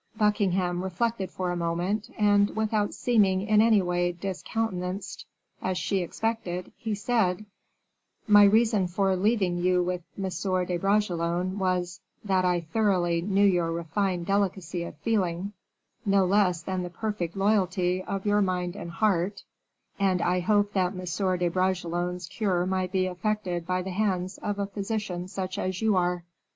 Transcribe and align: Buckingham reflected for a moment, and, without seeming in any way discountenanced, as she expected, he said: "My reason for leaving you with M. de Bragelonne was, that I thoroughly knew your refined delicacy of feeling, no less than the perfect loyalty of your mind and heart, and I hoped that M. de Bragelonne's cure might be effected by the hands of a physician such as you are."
Buckingham 0.17 0.83
reflected 0.83 1.29
for 1.29 1.51
a 1.51 1.55
moment, 1.55 2.09
and, 2.17 2.49
without 2.55 2.95
seeming 2.95 3.41
in 3.43 3.61
any 3.61 3.83
way 3.83 4.11
discountenanced, 4.11 5.27
as 5.61 5.77
she 5.77 5.99
expected, 5.99 6.71
he 6.75 6.95
said: 6.95 7.45
"My 8.27 8.45
reason 8.45 8.87
for 8.87 9.15
leaving 9.15 9.57
you 9.59 9.83
with 9.83 10.01
M. 10.17 10.23
de 10.65 10.77
Bragelonne 10.79 11.59
was, 11.59 12.01
that 12.25 12.43
I 12.45 12.61
thoroughly 12.61 13.21
knew 13.21 13.45
your 13.45 13.71
refined 13.71 14.25
delicacy 14.25 14.81
of 14.81 14.97
feeling, 14.97 15.53
no 16.03 16.25
less 16.25 16.63
than 16.63 16.81
the 16.81 16.89
perfect 16.89 17.35
loyalty 17.37 18.01
of 18.05 18.25
your 18.25 18.41
mind 18.41 18.75
and 18.75 18.89
heart, 18.89 19.43
and 19.99 20.19
I 20.19 20.39
hoped 20.39 20.73
that 20.73 20.93
M. 20.93 21.37
de 21.37 21.47
Bragelonne's 21.49 22.27
cure 22.27 22.65
might 22.65 22.91
be 22.91 23.05
effected 23.05 23.67
by 23.67 23.83
the 23.83 23.91
hands 23.91 24.39
of 24.39 24.57
a 24.57 24.65
physician 24.65 25.27
such 25.27 25.59
as 25.59 25.79
you 25.79 25.95
are." 25.95 26.23